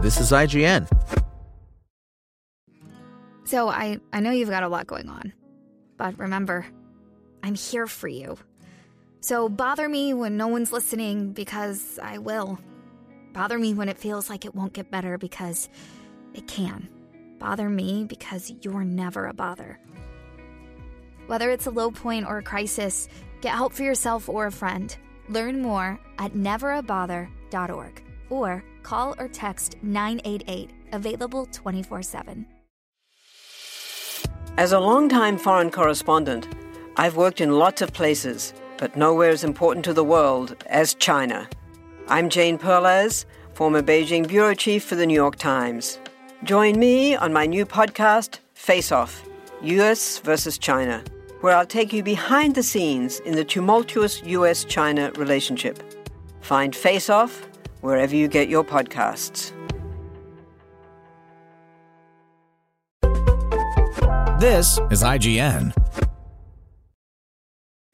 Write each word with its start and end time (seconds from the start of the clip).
This 0.00 0.20
is 0.20 0.30
IGN. 0.30 0.88
So 3.44 3.68
I, 3.68 3.98
I 4.12 4.20
know 4.20 4.30
you've 4.30 4.48
got 4.48 4.62
a 4.62 4.68
lot 4.68 4.86
going 4.86 5.08
on. 5.08 5.32
But 5.96 6.18
remember, 6.18 6.64
I'm 7.42 7.56
here 7.56 7.88
for 7.88 8.06
you. 8.06 8.38
So 9.20 9.48
bother 9.48 9.88
me 9.88 10.14
when 10.14 10.36
no 10.36 10.46
one's 10.46 10.70
listening 10.70 11.32
because 11.32 11.98
I 12.00 12.18
will. 12.18 12.60
Bother 13.32 13.58
me 13.58 13.74
when 13.74 13.88
it 13.88 13.98
feels 13.98 14.30
like 14.30 14.44
it 14.44 14.54
won't 14.54 14.72
get 14.72 14.90
better 14.90 15.18
because 15.18 15.68
it 16.32 16.46
can. 16.46 16.88
Bother 17.40 17.68
me 17.68 18.04
because 18.04 18.52
you're 18.62 18.84
never 18.84 19.26
a 19.26 19.34
bother. 19.34 19.80
Whether 21.26 21.50
it's 21.50 21.66
a 21.66 21.70
low 21.70 21.90
point 21.90 22.26
or 22.26 22.38
a 22.38 22.42
crisis, 22.42 23.08
get 23.40 23.54
help 23.54 23.72
for 23.72 23.82
yourself 23.82 24.28
or 24.28 24.46
a 24.46 24.52
friend. 24.52 24.96
Learn 25.28 25.60
more 25.60 25.98
at 26.18 26.34
neverabother.org 26.34 28.02
or 28.30 28.64
call 28.82 29.14
or 29.18 29.28
text 29.28 29.76
988, 29.82 30.70
available 30.92 31.46
24 31.52 32.02
7. 32.02 32.46
As 34.56 34.72
a 34.72 34.80
longtime 34.80 35.38
foreign 35.38 35.70
correspondent, 35.70 36.48
I've 36.96 37.16
worked 37.16 37.40
in 37.40 37.58
lots 37.58 37.80
of 37.80 37.92
places, 37.92 38.52
but 38.76 38.96
nowhere 38.96 39.30
as 39.30 39.44
important 39.44 39.84
to 39.84 39.92
the 39.92 40.04
world 40.04 40.56
as 40.66 40.94
China. 40.94 41.48
I'm 42.08 42.28
Jane 42.28 42.58
Perlez, 42.58 43.24
former 43.54 43.82
Beijing 43.82 44.26
bureau 44.26 44.54
chief 44.54 44.84
for 44.84 44.96
the 44.96 45.06
New 45.06 45.14
York 45.14 45.36
Times. 45.36 45.98
Join 46.44 46.78
me 46.78 47.14
on 47.14 47.32
my 47.32 47.46
new 47.46 47.66
podcast, 47.66 48.38
Face 48.54 48.92
Off 48.92 49.24
US 49.62 50.18
versus 50.18 50.56
China, 50.58 51.02
where 51.40 51.54
I'll 51.54 51.66
take 51.66 51.92
you 51.92 52.02
behind 52.02 52.54
the 52.54 52.62
scenes 52.62 53.18
in 53.20 53.34
the 53.34 53.44
tumultuous 53.44 54.22
US 54.24 54.64
China 54.64 55.10
relationship. 55.16 55.82
Find 56.40 56.74
Face 56.74 57.10
Off 57.10 57.47
wherever 57.80 58.14
you 58.14 58.28
get 58.28 58.48
your 58.48 58.64
podcasts. 58.64 59.52
This 64.40 64.78
is 64.90 65.02
IGN. 65.02 65.74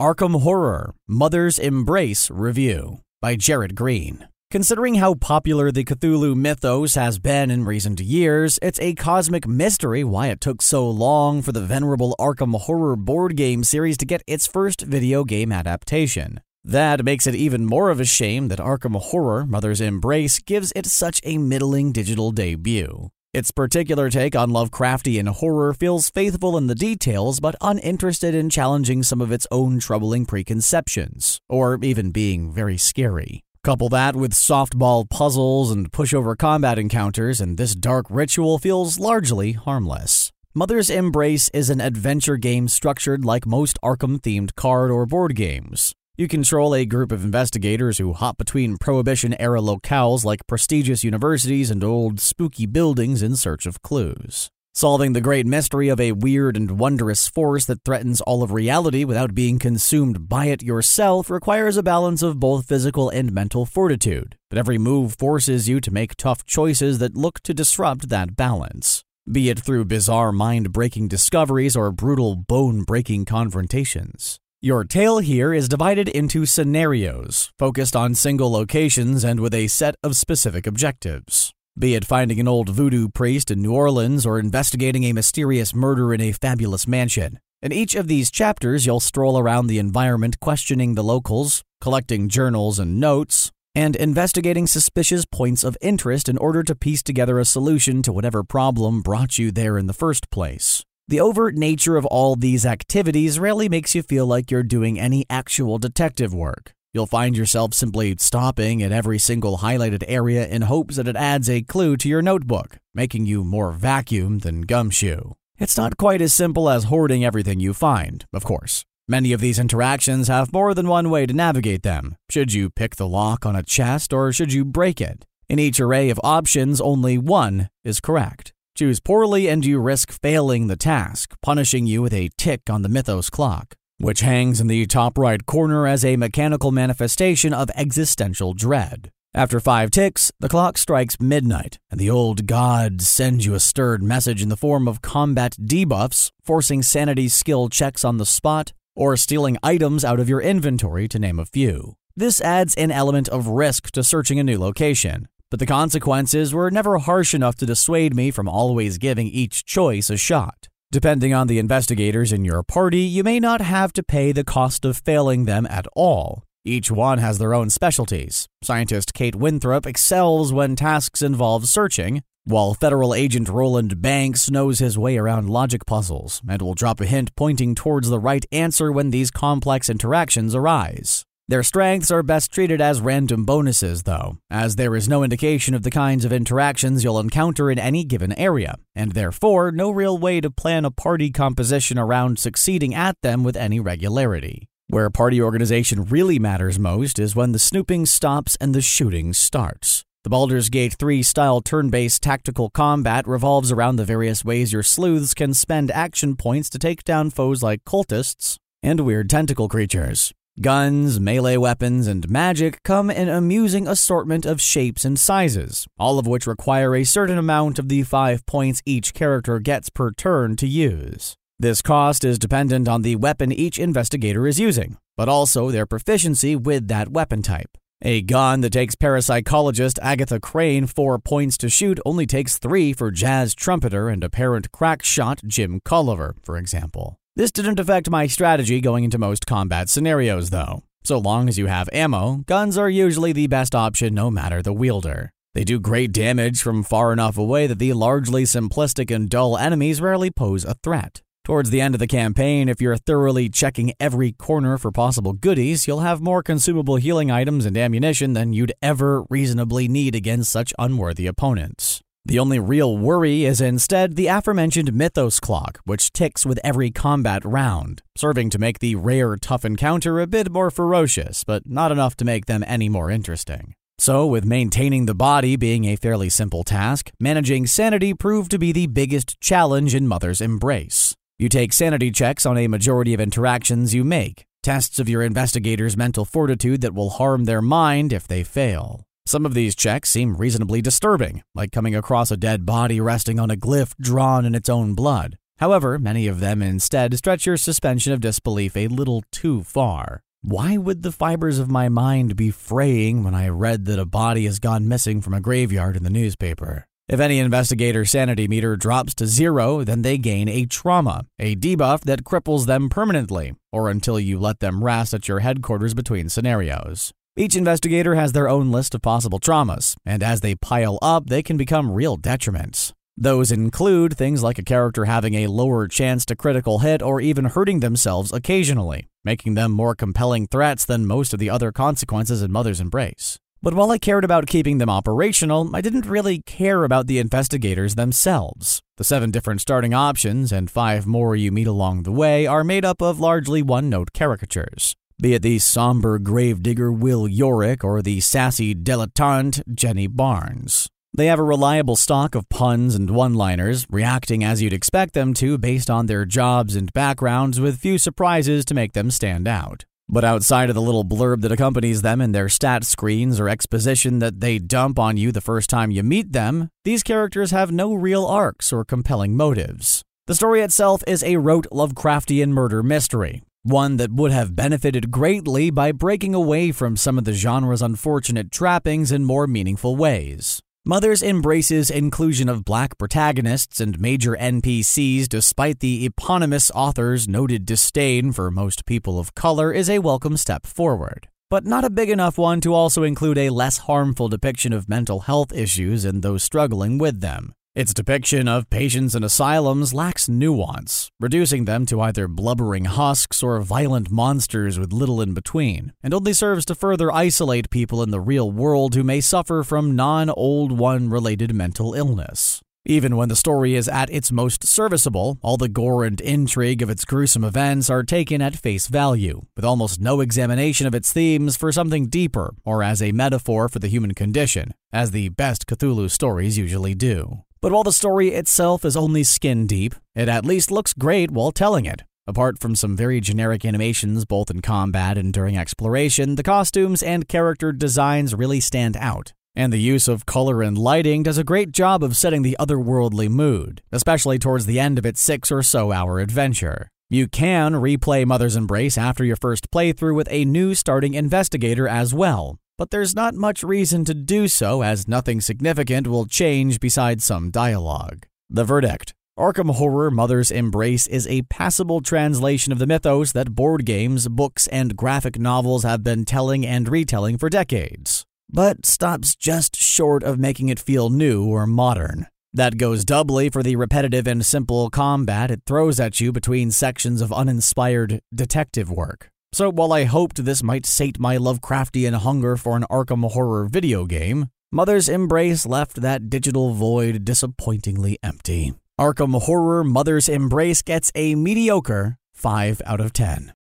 Arkham 0.00 0.42
Horror 0.42 0.94
Mother's 1.08 1.58
Embrace 1.58 2.30
Review 2.30 3.00
by 3.22 3.36
Jared 3.36 3.74
Green. 3.74 4.28
Considering 4.50 4.96
how 4.96 5.14
popular 5.14 5.72
the 5.72 5.84
Cthulhu 5.84 6.36
mythos 6.36 6.94
has 6.94 7.18
been 7.18 7.50
in 7.50 7.64
recent 7.64 8.00
years, 8.00 8.58
it's 8.60 8.78
a 8.80 8.94
cosmic 8.94 9.48
mystery 9.48 10.04
why 10.04 10.28
it 10.28 10.40
took 10.40 10.60
so 10.60 10.88
long 10.88 11.42
for 11.42 11.50
the 11.50 11.62
venerable 11.62 12.14
Arkham 12.20 12.54
Horror 12.60 12.94
board 12.94 13.36
game 13.36 13.64
series 13.64 13.96
to 13.96 14.04
get 14.04 14.22
its 14.26 14.46
first 14.46 14.82
video 14.82 15.24
game 15.24 15.50
adaptation. 15.50 16.40
That 16.64 17.04
makes 17.04 17.26
it 17.26 17.34
even 17.34 17.66
more 17.66 17.90
of 17.90 18.00
a 18.00 18.06
shame 18.06 18.48
that 18.48 18.58
Arkham 18.58 18.98
Horror 18.98 19.44
Mother's 19.44 19.82
Embrace 19.82 20.38
gives 20.38 20.72
it 20.74 20.86
such 20.86 21.20
a 21.22 21.36
middling 21.36 21.92
digital 21.92 22.30
debut. 22.30 23.10
Its 23.34 23.50
particular 23.50 24.08
take 24.08 24.34
on 24.34 24.50
Lovecraftian 24.50 25.28
horror 25.28 25.74
feels 25.74 26.08
faithful 26.08 26.56
in 26.56 26.66
the 26.66 26.74
details 26.74 27.38
but 27.38 27.56
uninterested 27.60 28.34
in 28.34 28.48
challenging 28.48 29.02
some 29.02 29.20
of 29.20 29.30
its 29.30 29.46
own 29.50 29.78
troubling 29.78 30.24
preconceptions, 30.24 31.38
or 31.50 31.78
even 31.82 32.12
being 32.12 32.50
very 32.50 32.78
scary. 32.78 33.42
Couple 33.62 33.90
that 33.90 34.16
with 34.16 34.32
softball 34.32 35.08
puzzles 35.08 35.70
and 35.70 35.90
pushover 35.90 36.38
combat 36.38 36.78
encounters, 36.78 37.40
and 37.40 37.58
this 37.58 37.74
dark 37.74 38.06
ritual 38.08 38.58
feels 38.58 38.98
largely 38.98 39.52
harmless. 39.52 40.32
Mother's 40.54 40.88
Embrace 40.88 41.50
is 41.52 41.68
an 41.68 41.80
adventure 41.80 42.36
game 42.36 42.68
structured 42.68 43.24
like 43.24 43.46
most 43.46 43.78
Arkham 43.82 44.20
themed 44.20 44.54
card 44.54 44.90
or 44.90 45.04
board 45.06 45.34
games. 45.34 45.94
You 46.16 46.28
control 46.28 46.76
a 46.76 46.86
group 46.86 47.10
of 47.10 47.24
investigators 47.24 47.98
who 47.98 48.12
hop 48.12 48.38
between 48.38 48.76
Prohibition 48.76 49.34
era 49.40 49.60
locales 49.60 50.24
like 50.24 50.46
prestigious 50.46 51.02
universities 51.02 51.72
and 51.72 51.82
old 51.82 52.20
spooky 52.20 52.66
buildings 52.66 53.20
in 53.20 53.34
search 53.34 53.66
of 53.66 53.82
clues. 53.82 54.48
Solving 54.72 55.12
the 55.12 55.20
great 55.20 55.44
mystery 55.44 55.88
of 55.88 55.98
a 55.98 56.12
weird 56.12 56.56
and 56.56 56.78
wondrous 56.78 57.26
force 57.26 57.64
that 57.64 57.82
threatens 57.84 58.20
all 58.20 58.44
of 58.44 58.52
reality 58.52 59.02
without 59.02 59.34
being 59.34 59.58
consumed 59.58 60.28
by 60.28 60.46
it 60.46 60.62
yourself 60.62 61.30
requires 61.30 61.76
a 61.76 61.82
balance 61.82 62.22
of 62.22 62.38
both 62.38 62.68
physical 62.68 63.08
and 63.10 63.32
mental 63.32 63.66
fortitude, 63.66 64.36
but 64.50 64.58
every 64.58 64.78
move 64.78 65.16
forces 65.18 65.68
you 65.68 65.80
to 65.80 65.92
make 65.92 66.14
tough 66.14 66.44
choices 66.44 67.00
that 67.00 67.16
look 67.16 67.40
to 67.40 67.52
disrupt 67.52 68.08
that 68.08 68.36
balance, 68.36 69.02
be 69.28 69.50
it 69.50 69.58
through 69.58 69.84
bizarre 69.84 70.30
mind 70.30 70.72
breaking 70.72 71.08
discoveries 71.08 71.74
or 71.74 71.90
brutal 71.90 72.36
bone 72.36 72.84
breaking 72.84 73.24
confrontations. 73.24 74.38
Your 74.64 74.82
tale 74.82 75.18
here 75.18 75.52
is 75.52 75.68
divided 75.68 76.08
into 76.08 76.46
scenarios, 76.46 77.52
focused 77.58 77.94
on 77.94 78.14
single 78.14 78.50
locations 78.50 79.22
and 79.22 79.40
with 79.40 79.52
a 79.52 79.68
set 79.68 79.94
of 80.02 80.16
specific 80.16 80.66
objectives. 80.66 81.52
Be 81.78 81.94
it 81.94 82.06
finding 82.06 82.40
an 82.40 82.48
old 82.48 82.70
voodoo 82.70 83.10
priest 83.10 83.50
in 83.50 83.60
New 83.60 83.74
Orleans 83.74 84.24
or 84.24 84.38
investigating 84.38 85.04
a 85.04 85.12
mysterious 85.12 85.74
murder 85.74 86.14
in 86.14 86.22
a 86.22 86.32
fabulous 86.32 86.88
mansion. 86.88 87.40
In 87.60 87.72
each 87.72 87.94
of 87.94 88.08
these 88.08 88.30
chapters, 88.30 88.86
you'll 88.86 89.00
stroll 89.00 89.38
around 89.38 89.66
the 89.66 89.78
environment 89.78 90.40
questioning 90.40 90.94
the 90.94 91.04
locals, 91.04 91.62
collecting 91.82 92.30
journals 92.30 92.78
and 92.78 92.98
notes, 92.98 93.52
and 93.74 93.94
investigating 93.94 94.66
suspicious 94.66 95.26
points 95.26 95.62
of 95.62 95.76
interest 95.82 96.26
in 96.26 96.38
order 96.38 96.62
to 96.62 96.74
piece 96.74 97.02
together 97.02 97.38
a 97.38 97.44
solution 97.44 98.00
to 98.00 98.14
whatever 98.14 98.42
problem 98.42 99.02
brought 99.02 99.36
you 99.36 99.52
there 99.52 99.76
in 99.76 99.88
the 99.88 99.92
first 99.92 100.30
place. 100.30 100.86
The 101.06 101.20
overt 101.20 101.54
nature 101.54 101.98
of 101.98 102.06
all 102.06 102.34
these 102.34 102.64
activities 102.64 103.38
rarely 103.38 103.68
makes 103.68 103.94
you 103.94 104.02
feel 104.02 104.26
like 104.26 104.50
you're 104.50 104.62
doing 104.62 104.98
any 104.98 105.26
actual 105.28 105.76
detective 105.76 106.32
work. 106.32 106.72
You'll 106.94 107.04
find 107.04 107.36
yourself 107.36 107.74
simply 107.74 108.16
stopping 108.18 108.82
at 108.82 108.90
every 108.90 109.18
single 109.18 109.58
highlighted 109.58 110.02
area 110.08 110.46
in 110.46 110.62
hopes 110.62 110.96
that 110.96 111.06
it 111.06 111.14
adds 111.14 111.50
a 111.50 111.60
clue 111.60 111.98
to 111.98 112.08
your 112.08 112.22
notebook, 112.22 112.78
making 112.94 113.26
you 113.26 113.44
more 113.44 113.72
vacuum 113.72 114.38
than 114.38 114.62
gumshoe. 114.62 115.32
It's 115.58 115.76
not 115.76 115.98
quite 115.98 116.22
as 116.22 116.32
simple 116.32 116.70
as 116.70 116.84
hoarding 116.84 117.22
everything 117.22 117.60
you 117.60 117.74
find, 117.74 118.24
of 118.32 118.44
course. 118.44 118.86
Many 119.06 119.34
of 119.34 119.42
these 119.42 119.58
interactions 119.58 120.28
have 120.28 120.54
more 120.54 120.72
than 120.72 120.88
one 120.88 121.10
way 121.10 121.26
to 121.26 121.34
navigate 121.34 121.82
them. 121.82 122.16
Should 122.30 122.54
you 122.54 122.70
pick 122.70 122.96
the 122.96 123.06
lock 123.06 123.44
on 123.44 123.54
a 123.54 123.62
chest 123.62 124.14
or 124.14 124.32
should 124.32 124.54
you 124.54 124.64
break 124.64 125.02
it? 125.02 125.26
In 125.50 125.58
each 125.58 125.80
array 125.80 126.08
of 126.08 126.20
options, 126.24 126.80
only 126.80 127.18
one 127.18 127.68
is 127.84 128.00
correct. 128.00 128.54
Choose 128.76 128.98
poorly 128.98 129.48
and 129.48 129.64
you 129.64 129.78
risk 129.78 130.10
failing 130.10 130.66
the 130.66 130.74
task, 130.74 131.36
punishing 131.40 131.86
you 131.86 132.02
with 132.02 132.12
a 132.12 132.30
tick 132.36 132.68
on 132.68 132.82
the 132.82 132.88
Mythos 132.88 133.30
clock, 133.30 133.76
which 133.98 134.20
hangs 134.20 134.60
in 134.60 134.66
the 134.66 134.84
top 134.86 135.16
right 135.16 135.46
corner 135.46 135.86
as 135.86 136.04
a 136.04 136.16
mechanical 136.16 136.72
manifestation 136.72 137.54
of 137.54 137.70
existential 137.76 138.52
dread. 138.52 139.12
After 139.32 139.60
five 139.60 139.92
ticks, 139.92 140.32
the 140.40 140.48
clock 140.48 140.76
strikes 140.76 141.20
midnight, 141.20 141.78
and 141.88 142.00
the 142.00 142.10
old 142.10 142.46
god 142.46 143.00
sends 143.00 143.46
you 143.46 143.54
a 143.54 143.60
stirred 143.60 144.02
message 144.02 144.42
in 144.42 144.48
the 144.48 144.56
form 144.56 144.88
of 144.88 145.02
combat 145.02 145.56
debuffs, 145.60 146.32
forcing 146.42 146.82
sanity 146.82 147.28
skill 147.28 147.68
checks 147.68 148.04
on 148.04 148.16
the 148.16 148.26
spot, 148.26 148.72
or 148.96 149.16
stealing 149.16 149.56
items 149.62 150.04
out 150.04 150.18
of 150.18 150.28
your 150.28 150.40
inventory, 150.40 151.06
to 151.06 151.20
name 151.20 151.38
a 151.38 151.46
few. 151.46 151.94
This 152.16 152.40
adds 152.40 152.74
an 152.74 152.90
element 152.90 153.28
of 153.28 153.46
risk 153.46 153.92
to 153.92 154.02
searching 154.02 154.40
a 154.40 154.44
new 154.44 154.58
location, 154.58 155.28
but 155.54 155.60
the 155.60 155.66
consequences 155.66 156.52
were 156.52 156.68
never 156.68 156.98
harsh 156.98 157.32
enough 157.32 157.54
to 157.54 157.64
dissuade 157.64 158.12
me 158.12 158.32
from 158.32 158.48
always 158.48 158.98
giving 158.98 159.28
each 159.28 159.64
choice 159.64 160.10
a 160.10 160.16
shot. 160.16 160.66
Depending 160.90 161.32
on 161.32 161.46
the 161.46 161.60
investigators 161.60 162.32
in 162.32 162.44
your 162.44 162.64
party, 162.64 163.02
you 163.02 163.22
may 163.22 163.38
not 163.38 163.60
have 163.60 163.92
to 163.92 164.02
pay 164.02 164.32
the 164.32 164.42
cost 164.42 164.84
of 164.84 164.96
failing 164.96 165.44
them 165.44 165.64
at 165.70 165.86
all. 165.94 166.42
Each 166.64 166.90
one 166.90 167.18
has 167.18 167.38
their 167.38 167.54
own 167.54 167.70
specialties. 167.70 168.48
Scientist 168.64 169.14
Kate 169.14 169.36
Winthrop 169.36 169.86
excels 169.86 170.52
when 170.52 170.74
tasks 170.74 171.22
involve 171.22 171.68
searching, 171.68 172.24
while 172.42 172.74
federal 172.74 173.14
agent 173.14 173.48
Roland 173.48 174.02
Banks 174.02 174.50
knows 174.50 174.80
his 174.80 174.98
way 174.98 175.16
around 175.16 175.48
logic 175.48 175.86
puzzles 175.86 176.42
and 176.48 176.60
will 176.62 176.74
drop 176.74 177.00
a 177.00 177.06
hint 177.06 177.30
pointing 177.36 177.76
towards 177.76 178.08
the 178.08 178.18
right 178.18 178.44
answer 178.50 178.90
when 178.90 179.10
these 179.10 179.30
complex 179.30 179.88
interactions 179.88 180.52
arise. 180.52 181.24
Their 181.46 181.62
strengths 181.62 182.10
are 182.10 182.22
best 182.22 182.52
treated 182.52 182.80
as 182.80 183.02
random 183.02 183.44
bonuses, 183.44 184.04
though, 184.04 184.38
as 184.50 184.76
there 184.76 184.96
is 184.96 185.10
no 185.10 185.22
indication 185.22 185.74
of 185.74 185.82
the 185.82 185.90
kinds 185.90 186.24
of 186.24 186.32
interactions 186.32 187.04
you'll 187.04 187.20
encounter 187.20 187.70
in 187.70 187.78
any 187.78 188.02
given 188.02 188.32
area, 188.38 188.76
and 188.94 189.12
therefore 189.12 189.70
no 189.70 189.90
real 189.90 190.16
way 190.16 190.40
to 190.40 190.50
plan 190.50 190.86
a 190.86 190.90
party 190.90 191.30
composition 191.30 191.98
around 191.98 192.38
succeeding 192.38 192.94
at 192.94 193.20
them 193.20 193.44
with 193.44 193.58
any 193.58 193.78
regularity. 193.78 194.70
Where 194.88 195.10
party 195.10 195.42
organization 195.42 196.04
really 196.04 196.38
matters 196.38 196.78
most 196.78 197.18
is 197.18 197.36
when 197.36 197.52
the 197.52 197.58
snooping 197.58 198.06
stops 198.06 198.56
and 198.58 198.74
the 198.74 198.80
shooting 198.80 199.34
starts. 199.34 200.02
The 200.22 200.30
Baldur's 200.30 200.70
Gate 200.70 200.94
3 200.98 201.22
style 201.22 201.60
turn 201.60 201.90
based 201.90 202.22
tactical 202.22 202.70
combat 202.70 203.28
revolves 203.28 203.70
around 203.70 203.96
the 203.96 204.06
various 204.06 204.46
ways 204.46 204.72
your 204.72 204.82
sleuths 204.82 205.34
can 205.34 205.52
spend 205.52 205.90
action 205.90 206.36
points 206.36 206.70
to 206.70 206.78
take 206.78 207.04
down 207.04 207.28
foes 207.28 207.62
like 207.62 207.84
cultists 207.84 208.56
and 208.82 209.00
weird 209.00 209.28
tentacle 209.28 209.68
creatures. 209.68 210.32
Guns, 210.60 211.18
melee 211.18 211.56
weapons, 211.56 212.06
and 212.06 212.30
magic 212.30 212.80
come 212.84 213.10
in 213.10 213.28
amusing 213.28 213.88
assortment 213.88 214.46
of 214.46 214.60
shapes 214.60 215.04
and 215.04 215.18
sizes, 215.18 215.88
all 215.98 216.16
of 216.16 216.28
which 216.28 216.46
require 216.46 216.94
a 216.94 217.02
certain 217.02 217.36
amount 217.38 217.80
of 217.80 217.88
the 217.88 218.04
five 218.04 218.46
points 218.46 218.80
each 218.86 219.14
character 219.14 219.58
gets 219.58 219.90
per 219.90 220.12
turn 220.12 220.54
to 220.54 220.68
use. 220.68 221.34
This 221.58 221.82
cost 221.82 222.22
is 222.22 222.38
dependent 222.38 222.86
on 222.86 223.02
the 223.02 223.16
weapon 223.16 223.50
each 223.50 223.80
investigator 223.80 224.46
is 224.46 224.60
using, 224.60 224.96
but 225.16 225.28
also 225.28 225.72
their 225.72 225.86
proficiency 225.86 226.54
with 226.54 226.86
that 226.86 227.08
weapon 227.08 227.42
type. 227.42 227.76
A 228.02 228.22
gun 228.22 228.60
that 228.60 228.74
takes 228.74 228.94
parapsychologist 228.94 229.98
Agatha 230.02 230.38
Crane 230.38 230.86
four 230.86 231.18
points 231.18 231.58
to 231.58 231.68
shoot 231.68 231.98
only 232.06 232.26
takes 232.26 232.58
three 232.58 232.92
for 232.92 233.10
jazz 233.10 233.56
trumpeter 233.56 234.08
and 234.08 234.22
apparent 234.22 234.70
crack 234.70 235.02
shot 235.02 235.40
Jim 235.44 235.80
Culver, 235.84 236.36
for 236.44 236.56
example. 236.56 237.18
This 237.36 237.50
didn't 237.50 237.80
affect 237.80 238.08
my 238.08 238.28
strategy 238.28 238.80
going 238.80 239.02
into 239.02 239.18
most 239.18 239.44
combat 239.44 239.88
scenarios, 239.88 240.50
though. 240.50 240.84
So 241.02 241.18
long 241.18 241.48
as 241.48 241.58
you 241.58 241.66
have 241.66 241.88
ammo, 241.92 242.44
guns 242.46 242.78
are 242.78 242.88
usually 242.88 243.32
the 243.32 243.48
best 243.48 243.74
option 243.74 244.14
no 244.14 244.30
matter 244.30 244.62
the 244.62 244.72
wielder. 244.72 245.30
They 245.52 245.64
do 245.64 245.80
great 245.80 246.12
damage 246.12 246.62
from 246.62 246.84
far 246.84 247.12
enough 247.12 247.36
away 247.36 247.66
that 247.66 247.80
the 247.80 247.92
largely 247.92 248.44
simplistic 248.44 249.12
and 249.12 249.28
dull 249.28 249.58
enemies 249.58 250.00
rarely 250.00 250.30
pose 250.30 250.64
a 250.64 250.74
threat. 250.74 251.22
Towards 251.42 251.70
the 251.70 251.80
end 251.80 251.96
of 251.96 251.98
the 251.98 252.06
campaign, 252.06 252.68
if 252.68 252.80
you're 252.80 252.96
thoroughly 252.96 253.48
checking 253.48 253.92
every 253.98 254.30
corner 254.30 254.78
for 254.78 254.92
possible 254.92 255.32
goodies, 255.32 255.88
you'll 255.88 256.00
have 256.00 256.20
more 256.20 256.42
consumable 256.42 256.96
healing 256.96 257.32
items 257.32 257.66
and 257.66 257.76
ammunition 257.76 258.34
than 258.34 258.52
you'd 258.52 258.72
ever 258.80 259.24
reasonably 259.28 259.88
need 259.88 260.14
against 260.14 260.52
such 260.52 260.72
unworthy 260.78 261.26
opponents. 261.26 262.03
The 262.26 262.38
only 262.38 262.58
real 262.58 262.96
worry 262.96 263.44
is 263.44 263.60
instead 263.60 264.16
the 264.16 264.28
aforementioned 264.28 264.94
Mythos 264.94 265.40
clock, 265.40 265.80
which 265.84 266.10
ticks 266.10 266.46
with 266.46 266.58
every 266.64 266.90
combat 266.90 267.44
round, 267.44 268.00
serving 268.16 268.48
to 268.50 268.58
make 268.58 268.78
the 268.78 268.94
rare 268.94 269.36
tough 269.36 269.62
encounter 269.62 270.18
a 270.18 270.26
bit 270.26 270.50
more 270.50 270.70
ferocious, 270.70 271.44
but 271.44 271.68
not 271.68 271.92
enough 271.92 272.16
to 272.16 272.24
make 272.24 272.46
them 272.46 272.64
any 272.66 272.88
more 272.88 273.10
interesting. 273.10 273.74
So, 273.98 274.26
with 274.26 274.46
maintaining 274.46 275.04
the 275.04 275.14
body 275.14 275.56
being 275.56 275.84
a 275.84 275.96
fairly 275.96 276.30
simple 276.30 276.64
task, 276.64 277.10
managing 277.20 277.66
sanity 277.66 278.14
proved 278.14 278.50
to 278.52 278.58
be 278.58 278.72
the 278.72 278.86
biggest 278.86 279.38
challenge 279.40 279.94
in 279.94 280.08
Mother's 280.08 280.40
Embrace. 280.40 281.14
You 281.38 281.50
take 281.50 281.74
sanity 281.74 282.10
checks 282.10 282.46
on 282.46 282.56
a 282.56 282.68
majority 282.68 283.12
of 283.12 283.20
interactions 283.20 283.94
you 283.94 284.02
make, 284.02 284.46
tests 284.62 284.98
of 284.98 285.10
your 285.10 285.22
investigator's 285.22 285.96
mental 285.96 286.24
fortitude 286.24 286.80
that 286.80 286.94
will 286.94 287.10
harm 287.10 287.44
their 287.44 287.62
mind 287.62 288.14
if 288.14 288.26
they 288.26 288.44
fail. 288.44 289.04
Some 289.26 289.46
of 289.46 289.54
these 289.54 289.74
checks 289.74 290.10
seem 290.10 290.36
reasonably 290.36 290.82
disturbing, 290.82 291.42
like 291.54 291.72
coming 291.72 291.96
across 291.96 292.30
a 292.30 292.36
dead 292.36 292.66
body 292.66 293.00
resting 293.00 293.40
on 293.40 293.50
a 293.50 293.56
glyph 293.56 293.94
drawn 293.98 294.44
in 294.44 294.54
its 294.54 294.68
own 294.68 294.94
blood. 294.94 295.36
However, 295.58 295.98
many 295.98 296.26
of 296.26 296.40
them 296.40 296.62
instead 296.62 297.16
stretch 297.16 297.46
your 297.46 297.56
suspension 297.56 298.12
of 298.12 298.20
disbelief 298.20 298.76
a 298.76 298.88
little 298.88 299.22
too 299.32 299.62
far. 299.62 300.20
Why 300.42 300.76
would 300.76 301.02
the 301.02 301.12
fibers 301.12 301.58
of 301.58 301.70
my 301.70 301.88
mind 301.88 302.36
be 302.36 302.50
fraying 302.50 303.24
when 303.24 303.34
I 303.34 303.48
read 303.48 303.86
that 303.86 303.98
a 303.98 304.04
body 304.04 304.44
has 304.44 304.58
gone 304.58 304.88
missing 304.88 305.22
from 305.22 305.32
a 305.32 305.40
graveyard 305.40 305.96
in 305.96 306.02
the 306.04 306.10
newspaper? 306.10 306.86
If 307.08 307.18
any 307.18 307.38
investigator's 307.38 308.10
sanity 308.10 308.46
meter 308.46 308.76
drops 308.76 309.14
to 309.14 309.26
zero, 309.26 309.84
then 309.84 310.02
they 310.02 310.18
gain 310.18 310.48
a 310.48 310.66
trauma, 310.66 311.24
a 311.38 311.56
debuff 311.56 312.02
that 312.02 312.24
cripples 312.24 312.66
them 312.66 312.90
permanently, 312.90 313.54
or 313.72 313.88
until 313.88 314.20
you 314.20 314.38
let 314.38 314.60
them 314.60 314.84
rest 314.84 315.14
at 315.14 315.28
your 315.28 315.40
headquarters 315.40 315.94
between 315.94 316.28
scenarios. 316.28 317.12
Each 317.36 317.56
investigator 317.56 318.14
has 318.14 318.30
their 318.30 318.48
own 318.48 318.70
list 318.70 318.94
of 318.94 319.02
possible 319.02 319.40
traumas, 319.40 319.96
and 320.06 320.22
as 320.22 320.40
they 320.40 320.54
pile 320.54 321.00
up, 321.02 321.26
they 321.26 321.42
can 321.42 321.56
become 321.56 321.90
real 321.90 322.16
detriments. 322.16 322.92
Those 323.16 323.50
include 323.50 324.16
things 324.16 324.44
like 324.44 324.56
a 324.60 324.62
character 324.62 325.06
having 325.06 325.34
a 325.34 325.48
lower 325.48 325.88
chance 325.88 326.24
to 326.26 326.36
critical 326.36 326.78
hit 326.78 327.02
or 327.02 327.20
even 327.20 327.46
hurting 327.46 327.80
themselves 327.80 328.32
occasionally, 328.32 329.08
making 329.24 329.54
them 329.54 329.72
more 329.72 329.96
compelling 329.96 330.46
threats 330.46 330.84
than 330.84 331.06
most 331.06 331.32
of 331.32 331.40
the 331.40 331.50
other 331.50 331.72
consequences 331.72 332.40
in 332.40 332.52
Mother's 332.52 332.80
Embrace. 332.80 333.36
But 333.60 333.74
while 333.74 333.90
I 333.90 333.98
cared 333.98 334.22
about 334.22 334.46
keeping 334.46 334.78
them 334.78 334.90
operational, 334.90 335.74
I 335.74 335.80
didn't 335.80 336.06
really 336.06 336.40
care 336.46 336.84
about 336.84 337.08
the 337.08 337.18
investigators 337.18 337.96
themselves. 337.96 338.80
The 338.96 339.02
seven 339.02 339.32
different 339.32 339.60
starting 339.60 339.92
options 339.92 340.52
and 340.52 340.70
five 340.70 341.04
more 341.04 341.34
you 341.34 341.50
meet 341.50 341.66
along 341.66 342.04
the 342.04 342.12
way 342.12 342.46
are 342.46 342.62
made 342.62 342.84
up 342.84 343.02
of 343.02 343.18
largely 343.18 343.60
one 343.60 343.88
note 343.90 344.10
caricatures. 344.12 344.94
Be 345.20 345.34
it 345.34 345.42
the 345.42 345.60
somber 345.60 346.18
gravedigger 346.18 346.92
Will 346.92 347.28
Yorick 347.28 347.84
or 347.84 348.02
the 348.02 348.20
sassy 348.20 348.74
dilettante 348.74 349.62
Jenny 349.72 350.08
Barnes. 350.08 350.88
They 351.16 351.26
have 351.26 351.38
a 351.38 351.44
reliable 351.44 351.94
stock 351.94 352.34
of 352.34 352.48
puns 352.48 352.96
and 352.96 353.08
one 353.10 353.34
liners, 353.34 353.86
reacting 353.88 354.42
as 354.42 354.60
you'd 354.60 354.72
expect 354.72 355.14
them 355.14 355.32
to 355.34 355.56
based 355.56 355.88
on 355.88 356.06
their 356.06 356.24
jobs 356.24 356.74
and 356.74 356.92
backgrounds, 356.92 357.60
with 357.60 357.78
few 357.78 357.98
surprises 357.98 358.64
to 358.64 358.74
make 358.74 358.94
them 358.94 359.12
stand 359.12 359.46
out. 359.46 359.84
But 360.08 360.24
outside 360.24 360.68
of 360.68 360.74
the 360.74 360.82
little 360.82 361.04
blurb 361.04 361.42
that 361.42 361.52
accompanies 361.52 362.02
them 362.02 362.20
in 362.20 362.32
their 362.32 362.48
stat 362.48 362.84
screens 362.84 363.38
or 363.38 363.48
exposition 363.48 364.18
that 364.18 364.40
they 364.40 364.58
dump 364.58 364.98
on 364.98 365.16
you 365.16 365.30
the 365.30 365.40
first 365.40 365.70
time 365.70 365.92
you 365.92 366.02
meet 366.02 366.32
them, 366.32 366.68
these 366.82 367.04
characters 367.04 367.52
have 367.52 367.70
no 367.70 367.94
real 367.94 368.26
arcs 368.26 368.72
or 368.72 368.84
compelling 368.84 369.36
motives. 369.36 370.02
The 370.26 370.34
story 370.34 370.62
itself 370.62 371.04
is 371.06 371.22
a 371.22 371.36
rote 371.36 371.68
Lovecraftian 371.70 372.48
murder 372.48 372.82
mystery, 372.82 373.44
one 373.64 373.96
that 373.96 374.12
would 374.12 374.30
have 374.30 374.54
benefited 374.54 375.10
greatly 375.10 375.70
by 375.70 375.90
breaking 375.90 376.34
away 376.34 376.70
from 376.70 376.96
some 376.96 377.16
of 377.16 377.24
the 377.24 377.32
genre's 377.32 377.80
unfortunate 377.80 378.52
trappings 378.52 379.10
in 379.10 379.24
more 379.24 379.46
meaningful 379.46 379.96
ways. 379.96 380.60
Mother's 380.84 381.22
embraces 381.22 381.88
inclusion 381.88 382.50
of 382.50 382.62
black 382.62 382.98
protagonists 382.98 383.80
and 383.80 383.98
major 383.98 384.36
NPCs 384.36 385.26
despite 385.26 385.80
the 385.80 386.04
eponymous 386.04 386.70
author's 386.74 387.26
noted 387.26 387.64
disdain 387.64 388.32
for 388.32 388.50
most 388.50 388.84
people 388.84 389.18
of 389.18 389.34
color 389.34 389.72
is 389.72 389.88
a 389.88 390.00
welcome 390.00 390.36
step 390.36 390.66
forward. 390.66 391.28
But 391.48 391.64
not 391.64 391.84
a 391.84 391.90
big 391.90 392.10
enough 392.10 392.36
one 392.36 392.60
to 392.60 392.74
also 392.74 393.02
include 393.02 393.38
a 393.38 393.48
less 393.48 393.78
harmful 393.78 394.28
depiction 394.28 394.74
of 394.74 394.86
mental 394.86 395.20
health 395.20 395.54
issues 395.54 396.04
and 396.04 396.22
those 396.22 396.42
struggling 396.42 396.98
with 396.98 397.22
them. 397.22 397.54
Its 397.74 397.92
depiction 397.92 398.46
of 398.46 398.70
patients 398.70 399.16
in 399.16 399.24
asylums 399.24 399.92
lacks 399.92 400.28
nuance, 400.28 401.10
reducing 401.18 401.64
them 401.64 401.84
to 401.84 402.00
either 402.00 402.28
blubbering 402.28 402.84
husks 402.84 403.42
or 403.42 403.60
violent 403.62 404.12
monsters 404.12 404.78
with 404.78 404.92
little 404.92 405.20
in 405.20 405.34
between, 405.34 405.92
and 406.00 406.14
only 406.14 406.32
serves 406.32 406.64
to 406.64 406.72
further 406.76 407.10
isolate 407.10 407.70
people 407.70 408.00
in 408.00 408.10
the 408.10 408.20
real 408.20 408.48
world 408.48 408.94
who 408.94 409.02
may 409.02 409.20
suffer 409.20 409.64
from 409.64 409.96
non 409.96 410.30
old 410.30 410.70
one 410.70 411.10
related 411.10 411.52
mental 411.52 411.94
illness. 411.94 412.60
Even 412.86 413.16
when 413.16 413.28
the 413.28 413.34
story 413.34 413.74
is 413.74 413.88
at 413.88 414.08
its 414.08 414.30
most 414.30 414.64
serviceable, 414.64 415.38
all 415.42 415.56
the 415.56 415.68
gore 415.68 416.04
and 416.04 416.20
intrigue 416.20 416.80
of 416.80 416.90
its 416.90 417.04
gruesome 417.04 417.42
events 417.42 417.90
are 417.90 418.04
taken 418.04 418.40
at 418.40 418.54
face 418.54 418.86
value, 418.86 419.40
with 419.56 419.64
almost 419.64 420.00
no 420.00 420.20
examination 420.20 420.86
of 420.86 420.94
its 420.94 421.12
themes 421.12 421.56
for 421.56 421.72
something 421.72 422.06
deeper 422.06 422.54
or 422.64 422.84
as 422.84 423.02
a 423.02 423.10
metaphor 423.10 423.68
for 423.68 423.80
the 423.80 423.88
human 423.88 424.14
condition, 424.14 424.74
as 424.92 425.10
the 425.10 425.30
best 425.30 425.66
Cthulhu 425.66 426.08
stories 426.08 426.56
usually 426.56 426.94
do. 426.94 427.40
But 427.64 427.72
while 427.72 427.82
the 427.82 427.92
story 427.92 428.28
itself 428.28 428.84
is 428.84 428.94
only 428.94 429.24
skin 429.24 429.66
deep, 429.66 429.94
it 430.14 430.28
at 430.28 430.44
least 430.44 430.70
looks 430.70 430.92
great 430.92 431.30
while 431.30 431.50
telling 431.50 431.86
it. 431.86 432.02
Apart 432.26 432.58
from 432.58 432.76
some 432.76 432.94
very 432.94 433.22
generic 433.22 433.64
animations 433.64 434.26
both 434.26 434.50
in 434.50 434.60
combat 434.60 435.16
and 435.16 435.32
during 435.32 435.56
exploration, 435.56 436.34
the 436.34 436.42
costumes 436.42 437.02
and 437.02 437.26
character 437.26 437.72
designs 437.72 438.34
really 438.34 438.60
stand 438.60 438.98
out. 438.98 439.32
And 439.56 439.72
the 439.72 439.80
use 439.80 440.08
of 440.08 440.26
color 440.26 440.62
and 440.62 440.76
lighting 440.76 441.22
does 441.22 441.38
a 441.38 441.42
great 441.42 441.72
job 441.72 442.04
of 442.04 442.18
setting 442.18 442.42
the 442.42 442.54
otherworldly 442.60 443.30
mood, 443.30 443.80
especially 443.90 444.38
towards 444.38 444.66
the 444.66 444.78
end 444.78 444.98
of 444.98 445.06
its 445.06 445.22
six 445.22 445.50
or 445.50 445.62
so 445.62 445.90
hour 445.90 446.20
adventure. 446.20 446.90
You 447.08 447.28
can 447.28 447.72
replay 447.72 448.26
Mother's 448.26 448.56
Embrace 448.56 448.98
after 448.98 449.24
your 449.24 449.36
first 449.36 449.70
playthrough 449.70 450.14
with 450.14 450.28
a 450.30 450.44
new 450.44 450.74
starting 450.74 451.14
investigator 451.14 451.88
as 451.88 452.12
well, 452.12 452.58
but 452.76 452.90
there's 452.90 453.14
not 453.14 453.34
much 453.34 453.62
reason 453.62 454.04
to 454.04 454.14
do 454.14 454.48
so 454.48 454.82
as 454.82 455.08
nothing 455.08 455.40
significant 455.40 456.06
will 456.06 456.26
change 456.26 456.80
besides 456.80 457.24
some 457.24 457.50
dialogue. 457.50 458.26
The 458.50 458.64
verdict 458.64 459.14
Arkham 459.38 459.74
Horror 459.74 460.12
Mother's 460.12 460.52
Embrace 460.52 461.08
is 461.08 461.26
a 461.26 461.42
passable 461.42 462.00
translation 462.00 462.72
of 462.72 462.78
the 462.78 462.86
mythos 462.86 463.32
that 463.32 463.54
board 463.54 463.84
games, 463.84 464.28
books, 464.28 464.68
and 464.68 464.96
graphic 464.96 465.40
novels 465.40 465.82
have 465.82 466.04
been 466.04 466.24
telling 466.24 466.64
and 466.64 466.88
retelling 466.88 467.36
for 467.36 467.48
decades, 467.48 468.24
but 468.48 468.86
stops 468.86 469.34
just 469.34 469.74
short 469.74 470.22
of 470.22 470.38
making 470.38 470.68
it 470.68 470.78
feel 470.78 471.10
new 471.10 471.44
or 471.44 471.66
modern. 471.66 472.28
That 472.52 472.78
goes 472.78 473.04
doubly 473.04 473.50
for 473.50 473.64
the 473.64 473.74
repetitive 473.74 474.28
and 474.28 474.46
simple 474.46 474.88
combat 474.88 475.50
it 475.50 475.62
throws 475.66 475.98
at 475.98 476.20
you 476.20 476.30
between 476.30 476.70
sections 476.70 477.20
of 477.20 477.32
uninspired 477.32 478.20
detective 478.32 478.88
work. 478.88 479.30
So 479.54 479.70
while 479.70 479.92
I 479.92 480.02
hoped 480.02 480.44
this 480.44 480.64
might 480.64 480.84
sate 480.84 481.20
my 481.20 481.36
Lovecraftian 481.36 482.12
hunger 482.14 482.56
for 482.56 482.76
an 482.76 482.84
Arkham 482.90 483.30
Horror 483.30 483.68
video 483.68 484.04
game, 484.04 484.48
Mother's 484.72 485.08
Embrace 485.08 485.64
left 485.64 486.02
that 486.02 486.28
digital 486.28 486.72
void 486.72 487.24
disappointingly 487.24 488.18
empty. 488.20 488.74
Arkham 488.98 489.40
Horror 489.42 489.84
Mother's 489.84 490.28
Embrace 490.28 490.82
gets 490.82 491.12
a 491.14 491.36
mediocre 491.36 492.18
5 492.32 492.82
out 492.84 493.00
of 493.00 493.12
10. 493.12 493.52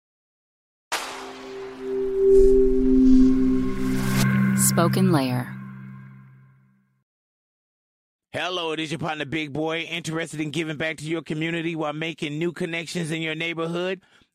Spoken 4.57 5.13
Layer. 5.13 5.47
Hello, 8.33 8.73
it 8.73 8.81
is 8.81 8.91
your 8.91 8.99
partner 8.99 9.27
Big 9.27 9.53
Boy, 9.53 9.81
interested 9.81 10.41
in 10.41 10.53
giving 10.53 10.79
back 10.79 10.97
to 10.97 11.05
your 11.05 11.21
community 11.21 11.77
while 11.77 11.93
making 11.93 12.39
new 12.39 12.51
connections 12.51 13.11
in 13.11 13.21
your 13.21 13.35
neighborhood. 13.35 14.01